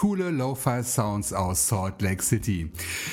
[0.00, 2.70] Coole Lo-Fi Sounds aus Salt Lake City.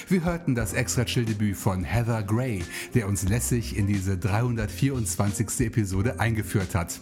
[0.08, 5.68] Wir hörten das extra Chill-Debüt von Heather Gray, der uns lässig in diese 324.
[5.68, 7.02] Episode eingeführt hat.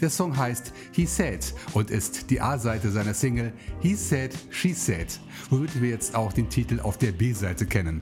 [0.00, 5.18] Der Song heißt He Said und ist die A-Seite seiner Single He Said, She Said,
[5.50, 8.00] womit wir jetzt auch den Titel auf der B-Seite kennen.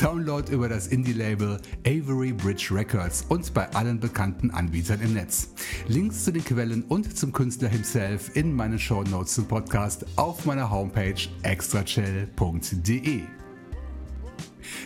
[0.00, 5.50] Download über das Indie-Label Avery Bridge Records und bei allen bekannten Anbietern im Netz.
[5.88, 10.44] Links zu den Quellen und zum Künstler himself in meinen Show Notes zum Podcast auf
[10.44, 13.22] meiner Homepage extrachill.de.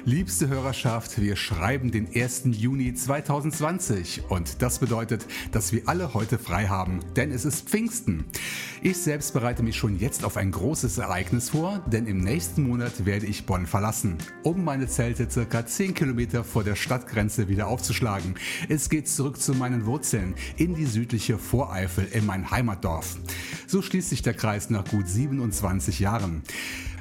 [0.07, 2.45] Liebste Hörerschaft, wir schreiben den 1.
[2.53, 8.25] Juni 2020 und das bedeutet, dass wir alle heute frei haben, denn es ist Pfingsten.
[8.81, 13.05] Ich selbst bereite mich schon jetzt auf ein großes Ereignis vor, denn im nächsten Monat
[13.05, 18.37] werde ich Bonn verlassen, um meine Zelte circa 10 Kilometer vor der Stadtgrenze wieder aufzuschlagen.
[18.71, 23.19] Es geht zurück zu meinen Wurzeln in die südliche Voreifel in mein Heimatdorf.
[23.67, 26.43] So schließt sich der Kreis nach gut 27 Jahren.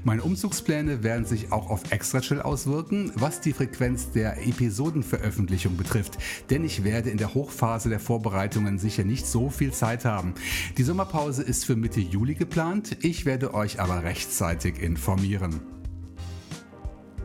[0.04, 6.18] Meine Umzugspläne werden sich auch auf Extra Chill auswirken, was die Frequenz der Episodenveröffentlichung betrifft,
[6.50, 10.34] denn ich werde in der Hochphase der Vorbereitungen sicher nicht so viel Zeit haben.
[10.78, 15.79] Die Sommerpause ist für Mitte Juli geplant, ich werde euch aber rechtzeitig informieren.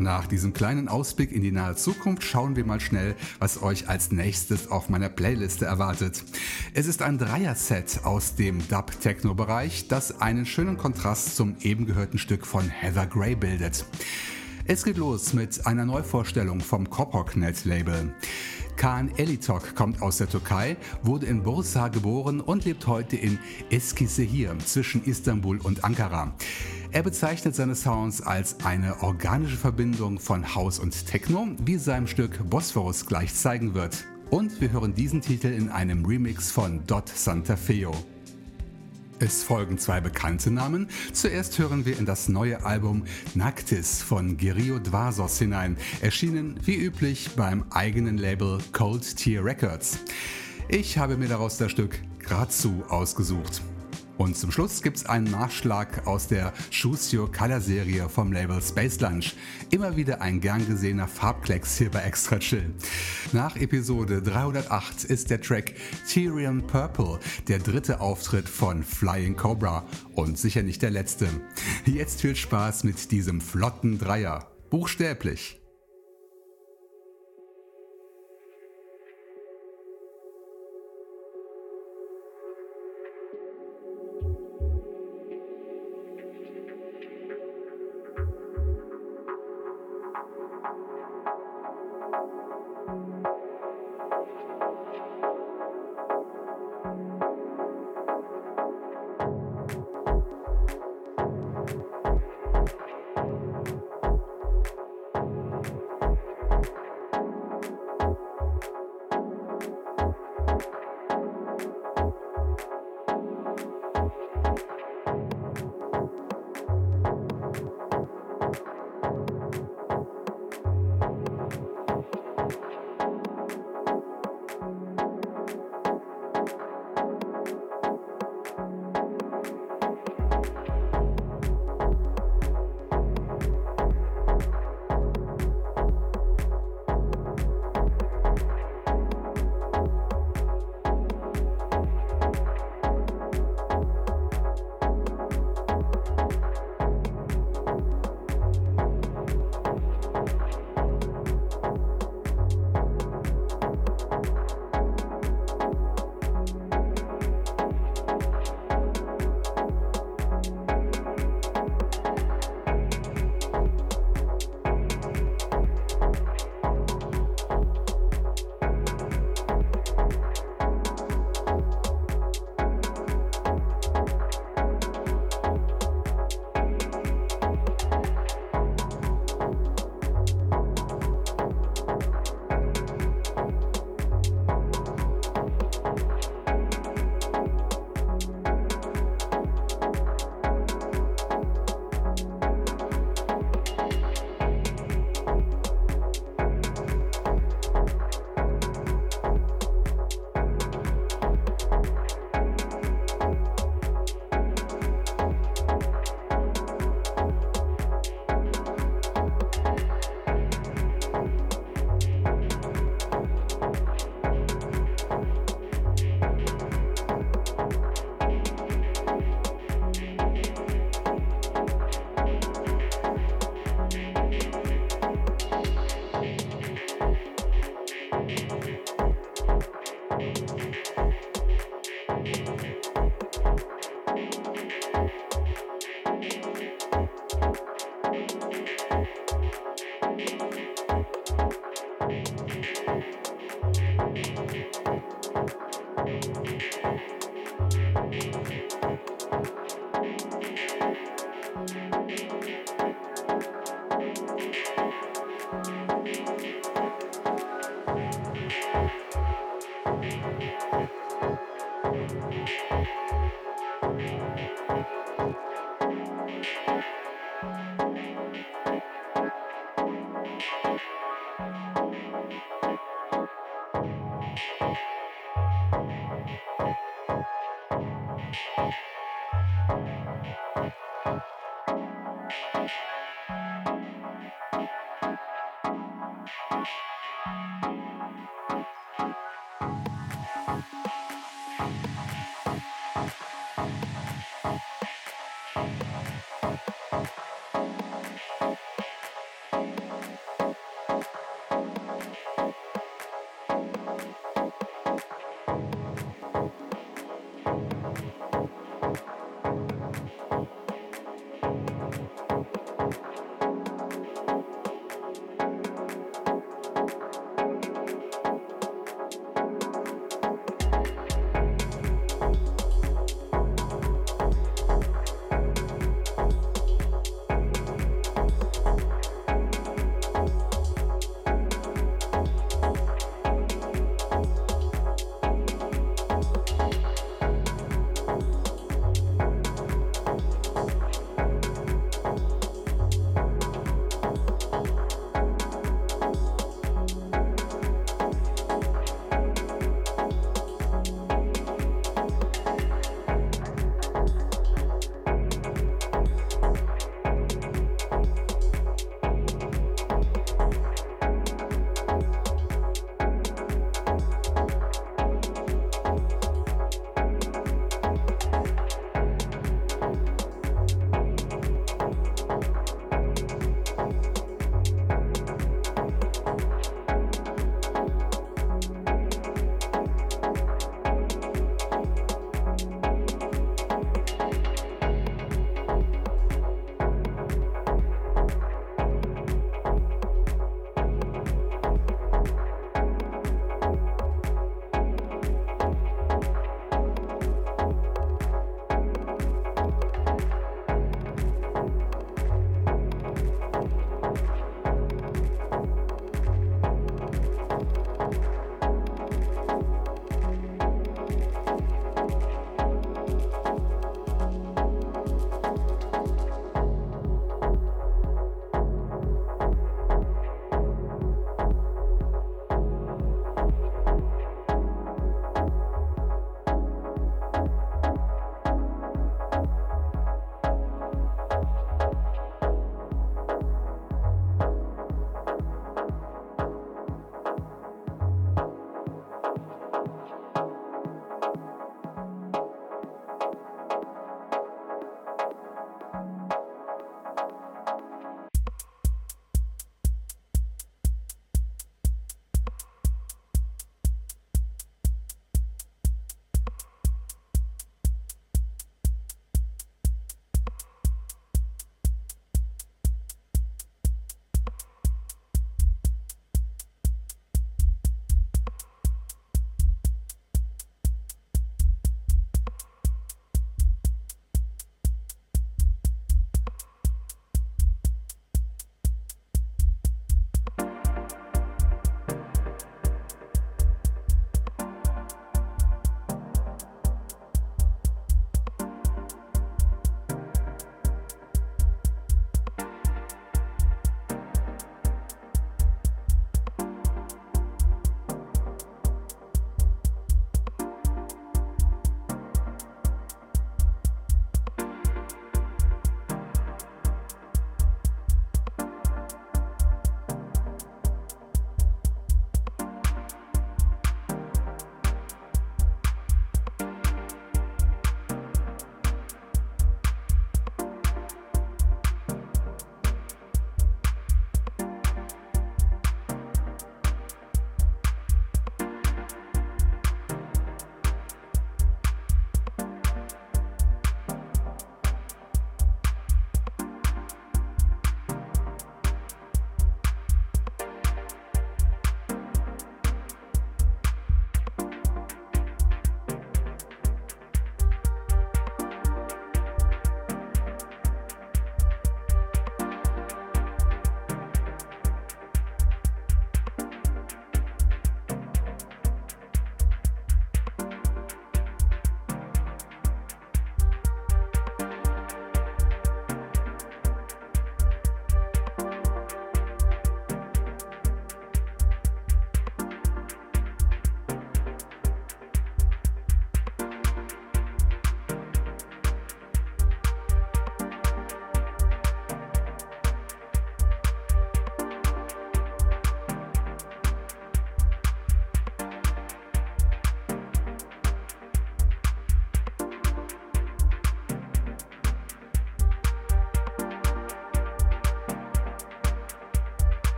[0.00, 4.10] Nach diesem kleinen Ausblick in die nahe Zukunft schauen wir mal schnell, was euch als
[4.10, 6.24] nächstes auf meiner Playliste erwartet.
[6.72, 12.46] Es ist ein Dreier-Set aus dem Dub-Techno-Bereich, das einen schönen Kontrast zum eben gehörten Stück
[12.46, 13.84] von Heather Gray bildet.
[14.64, 18.14] Es geht los mit einer Neuvorstellung vom Kopoknet-Label.
[18.80, 23.38] Kaan Elitok kommt aus der Türkei, wurde in Bursa geboren und lebt heute in
[23.68, 26.32] Eskisehir zwischen Istanbul und Ankara.
[26.90, 32.40] Er bezeichnet seine Sounds als eine organische Verbindung von House und Techno, wie seinem Stück
[32.48, 34.06] Bosphorus gleich zeigen wird.
[34.30, 37.92] Und wir hören diesen Titel in einem Remix von Dot Santa Feo.
[39.22, 40.88] Es folgen zwei bekannte Namen.
[41.12, 47.28] Zuerst hören wir in das neue Album Nactis von Gerio Dvasos hinein, erschienen wie üblich
[47.36, 49.98] beim eigenen Label Cold Tier Records.
[50.70, 53.60] Ich habe mir daraus das Stück Grazu ausgesucht.
[54.20, 59.34] Und zum Schluss gibt's einen Nachschlag aus der Shusio Color Serie vom Label Space Lunch.
[59.70, 62.74] Immer wieder ein gern gesehener Farbklecks hier bei Extra Chill.
[63.32, 65.72] Nach Episode 308 ist der Track
[66.06, 67.18] Tyrion Purple
[67.48, 71.26] der dritte Auftritt von Flying Cobra und sicher nicht der letzte.
[71.86, 74.50] Jetzt viel Spaß mit diesem flotten Dreier.
[74.68, 75.59] Buchstäblich.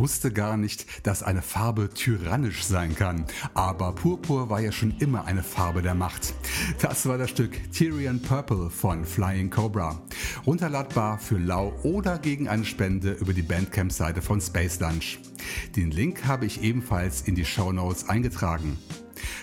[0.00, 3.26] Wusste gar nicht, dass eine Farbe tyrannisch sein kann.
[3.52, 6.34] Aber Purpur war ja schon immer eine Farbe der Macht.
[6.80, 10.00] Das war das Stück Tyrian Purple von Flying Cobra.
[10.46, 15.18] Runterladbar für lau oder gegen eine Spende über die Bandcamp-Seite von Space Lunch.
[15.76, 18.78] Den Link habe ich ebenfalls in die Show Notes eingetragen.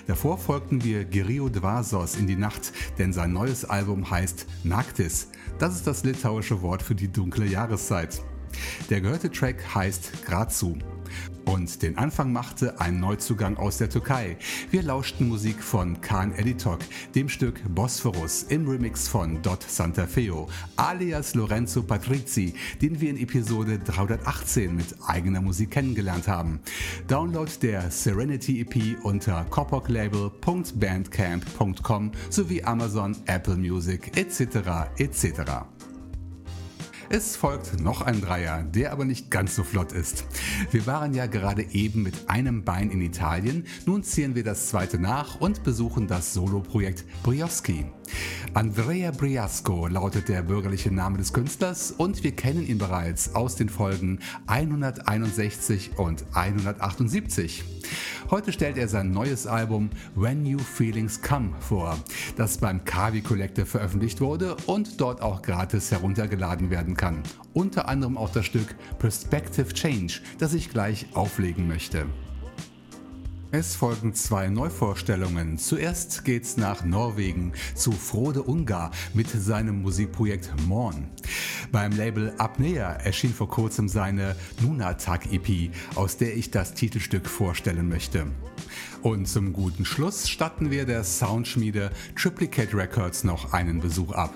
[0.07, 5.27] Davor folgten wir Gerio Dvasos in die Nacht, denn sein neues Album heißt Naktis.
[5.59, 8.23] Das ist das litauische Wort für die dunkle Jahreszeit.
[8.89, 10.77] Der gehörte Track heißt Grazu.
[11.45, 14.35] Und den Anfang machte ein Neuzugang aus der Türkei.
[14.69, 16.79] Wir lauschten Musik von Khan Editok,
[17.15, 23.79] dem Stück Bosphorus im Remix von Dot Santafeo, alias Lorenzo Patrizi, den wir in Episode
[23.79, 26.59] 318 mit eigener Musik kennengelernt haben.
[27.07, 34.89] Download der Serenity EP unter kopoklabel.bandcamp.com sowie Amazon, Apple Music etc.
[34.97, 35.76] etc.
[37.09, 40.25] Es folgt noch ein Dreier, der aber nicht ganz so flott ist.
[40.71, 44.99] Wir waren ja gerade eben mit einem Bein in Italien, nun ziehen wir das zweite
[44.99, 47.85] nach und besuchen das Soloprojekt Brioschi.
[48.53, 53.69] Andrea Briasco lautet der bürgerliche Name des Künstlers und wir kennen ihn bereits aus den
[53.69, 57.63] Folgen 161 und 178.
[58.29, 61.97] Heute stellt er sein neues Album When New Feelings Come vor,
[62.35, 67.23] das beim Kavi Collective veröffentlicht wurde und dort auch gratis heruntergeladen werden kann.
[67.53, 72.05] Unter anderem auch das Stück Perspective Change, das ich gleich auflegen möchte.
[73.49, 75.57] Es folgen zwei Neuvorstellungen.
[75.57, 81.07] Zuerst geht's nach Norwegen zu Frode Ungar mit seinem Musikprojekt Morn.
[81.71, 87.87] Beim Label Apnea erschien vor kurzem seine Nunatag EP, aus der ich das Titelstück vorstellen
[87.87, 88.27] möchte.
[89.01, 94.33] Und zum guten Schluss statten wir der Soundschmiede Triplicate Records noch einen Besuch ab.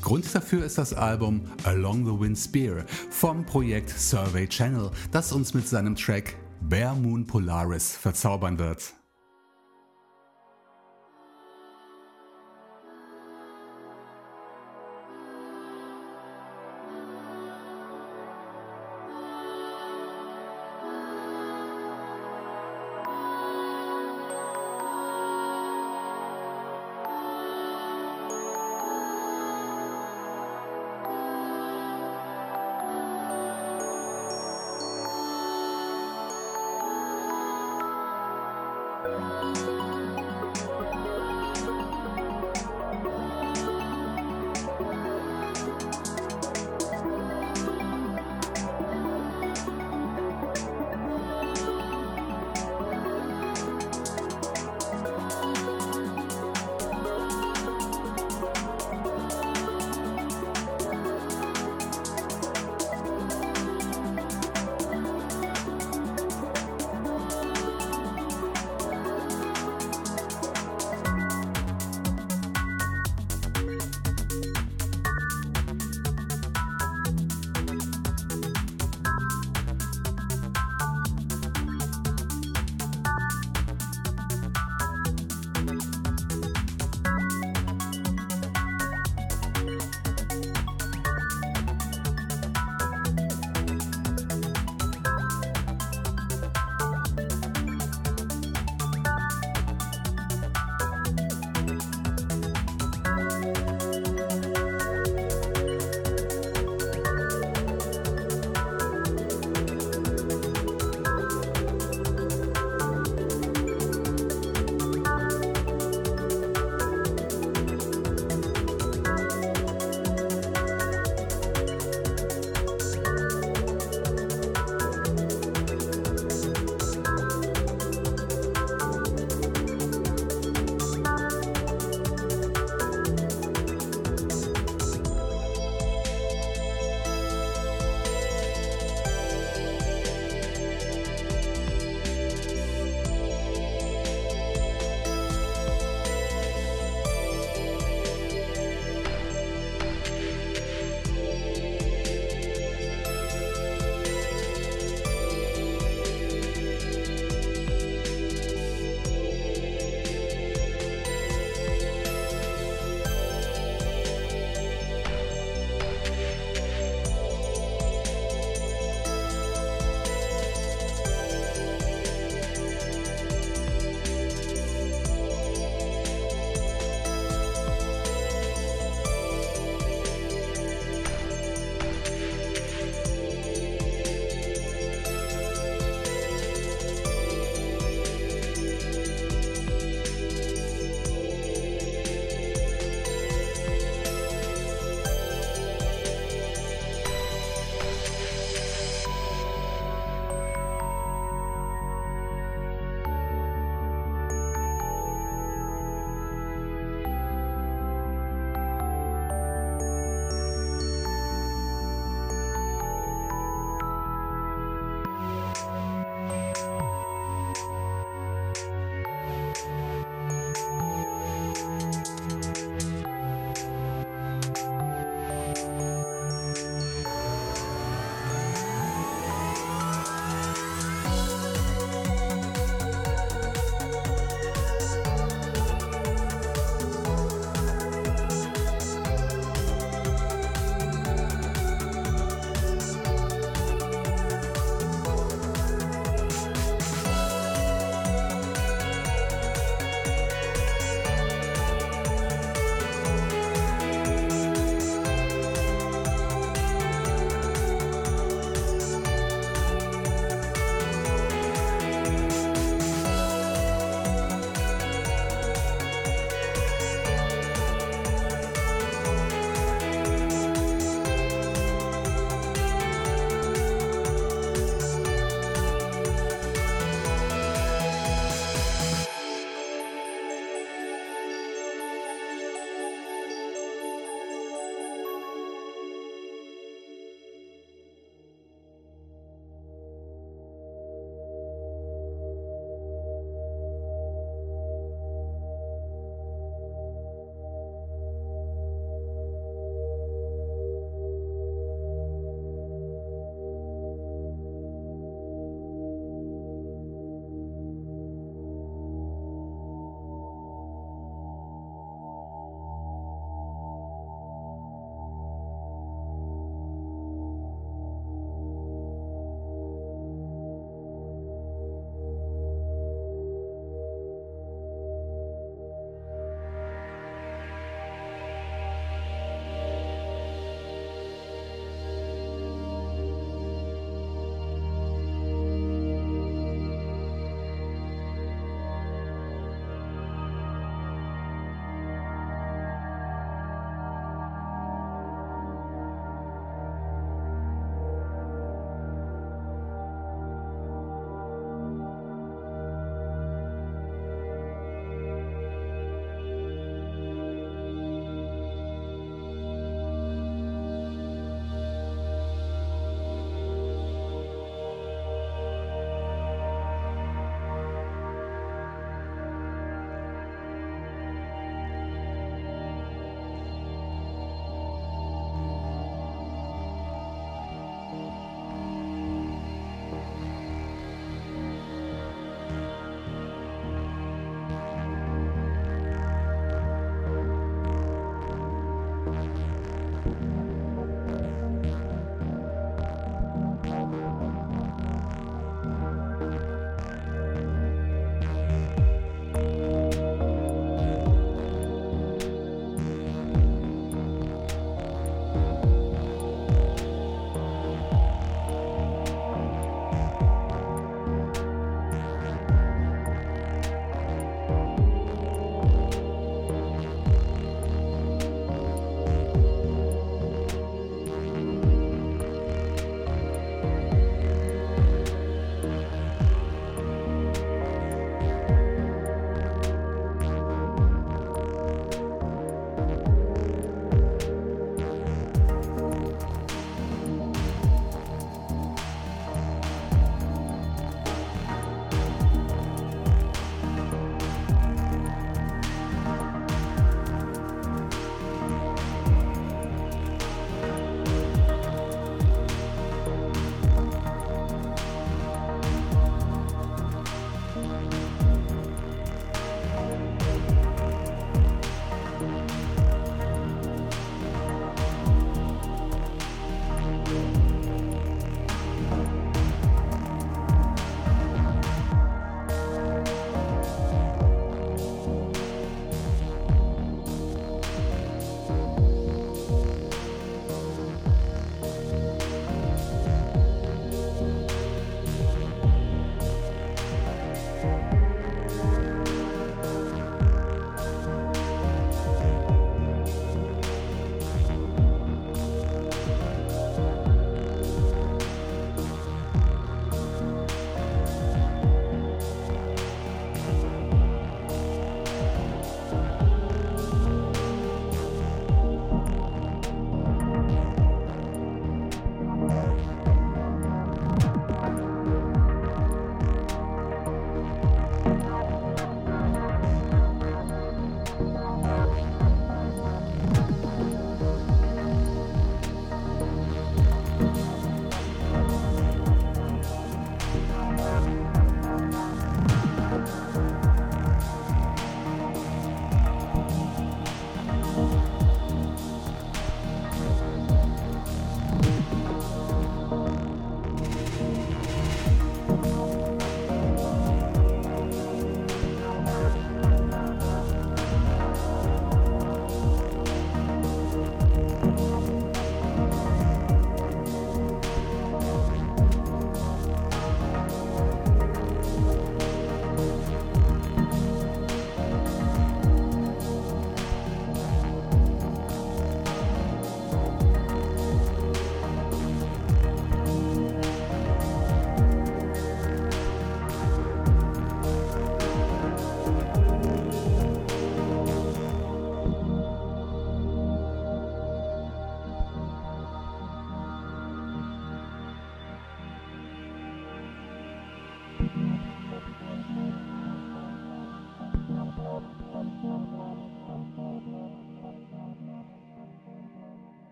[0.00, 5.52] Grund dafür ist das Album Along the Wind Spear vom Projekt Survey Channel, das uns
[5.52, 8.94] mit seinem Track Bear Moon Polaris verzaubern wird.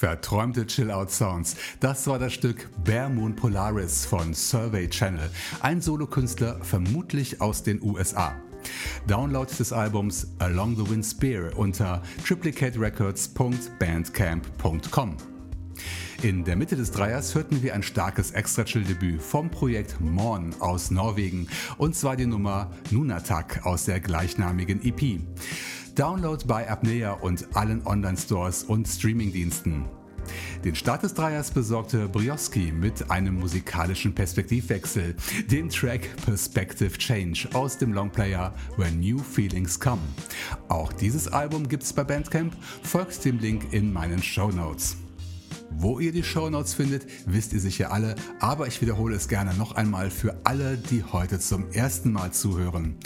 [0.00, 1.56] Verträumte Chill-Out-Sounds.
[1.78, 5.28] Das war das Stück Bare Moon Polaris von Survey Channel,
[5.60, 8.34] ein Solokünstler vermutlich aus den USA.
[9.06, 15.16] Download des Albums Along the Wind Spear unter triplicaterecords.bandcamp.com.
[16.22, 21.46] In der Mitte des Dreiers hörten wir ein starkes Extra-Chill-Debüt vom Projekt Morn aus Norwegen
[21.76, 25.20] und zwar die Nummer Nunatak aus der gleichnamigen EP.
[26.00, 29.84] Download bei Apnea und allen Online-Stores und Streamingdiensten.
[30.64, 35.14] Den Start des Dreiers besorgte Brioski mit einem musikalischen Perspektivwechsel,
[35.50, 40.00] dem Track Perspective Change aus dem Longplayer When New Feelings Come.
[40.68, 44.96] Auch dieses Album gibt's bei Bandcamp, folgt dem Link in meinen Show Notes.
[45.72, 49.72] Wo ihr die Shownotes findet, wisst ihr sicher alle, aber ich wiederhole es gerne noch
[49.72, 52.96] einmal für alle, die heute zum ersten Mal zuhören.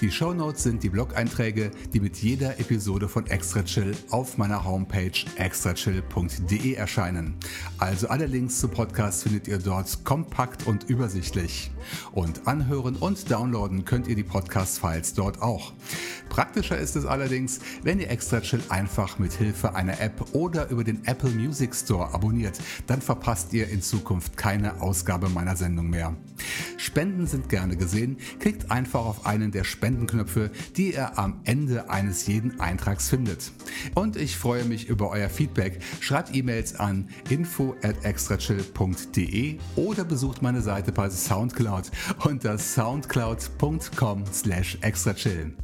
[0.00, 5.12] Die Shownotes sind die Blog-Einträge, die mit jeder Episode von Extra Chill auf meiner Homepage
[5.36, 7.36] extrachill.de erscheinen.
[7.78, 11.70] Also alle Links zu Podcasts findet ihr dort kompakt und übersichtlich.
[12.12, 15.72] Und anhören und downloaden könnt ihr die Podcast-Files dort auch.
[16.28, 20.82] Praktischer ist es allerdings, wenn ihr Extra Chill einfach mit Hilfe einer App oder über
[20.82, 26.16] den Apple Music Store abonniert, dann verpasst ihr in Zukunft keine Ausgabe meiner Sendung mehr.
[26.76, 32.26] Spenden sind gerne gesehen, klickt einfach auf einen der Spendenknöpfe, die ihr am Ende eines
[32.26, 33.52] jeden Eintrags findet.
[33.94, 35.80] Und ich freue mich über euer Feedback.
[36.00, 41.90] Schreibt E-Mails an info extrachill.de oder besucht meine Seite bei Soundcloud
[42.24, 45.54] unter soundcloud.com slash extrachill.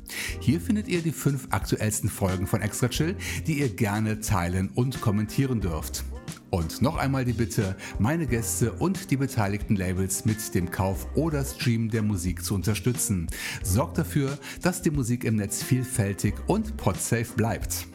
[0.41, 3.16] Hier findet ihr die fünf aktuellsten Folgen von Extra Chill,
[3.47, 6.05] die ihr gerne teilen und kommentieren dürft.
[6.51, 11.44] Und noch einmal die Bitte, meine Gäste und die beteiligten Labels mit dem Kauf oder
[11.44, 13.28] Stream der Musik zu unterstützen.
[13.62, 17.86] Sorgt dafür, dass die Musik im Netz vielfältig und podsafe bleibt.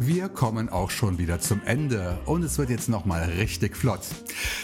[0.00, 4.02] Wir kommen auch schon wieder zum Ende und es wird jetzt nochmal richtig flott.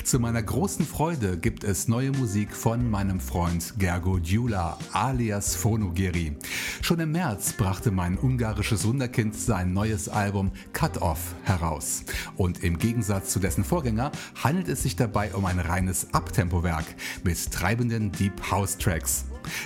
[0.04, 6.36] Zu meiner großen Freude gibt es neue Musik von meinem Freund Gergo Djula alias Phonogeri.
[6.82, 12.04] Schon im März brachte mein ungarisches Wunderkind sein neues Album Cut Off heraus.
[12.36, 14.12] Und im Gegensatz zu dessen Vorgänger
[14.42, 16.86] handelt es sich dabei um ein reines Abtempowerk
[17.24, 19.24] mit treibenden Deep House Tracks.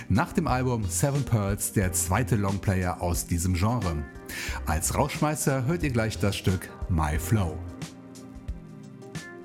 [0.09, 4.03] Nach dem Album Seven Pearls der zweite Longplayer aus diesem Genre.
[4.65, 7.57] Als Rauschmeister hört ihr gleich das Stück My Flow.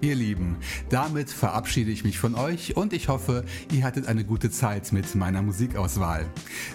[0.04, 0.58] Ihr Lieben,
[0.90, 5.14] damit verabschiede ich mich von euch und ich hoffe, ihr hattet eine gute Zeit mit
[5.14, 6.26] meiner Musikauswahl.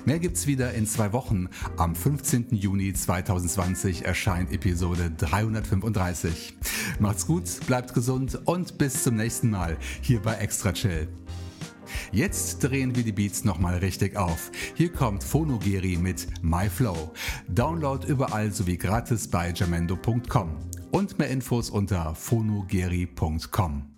[0.05, 1.47] Mehr gibt's wieder in zwei Wochen.
[1.77, 2.47] Am 15.
[2.55, 6.57] Juni 2020 erscheint Episode 335.
[6.99, 11.07] Macht's gut, bleibt gesund und bis zum nächsten Mal hier bei Extra Chill.
[12.11, 14.51] Jetzt drehen wir die Beats nochmal richtig auf.
[14.75, 17.13] Hier kommt Phonogeri mit My Flow.
[17.47, 20.57] Download überall sowie gratis bei jamendo.com.
[20.91, 23.95] Und mehr Infos unter phonogeri.com.